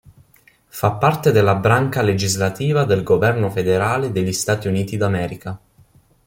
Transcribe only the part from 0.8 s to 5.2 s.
parte della branca legislativa del Governo federale degli Stati Uniti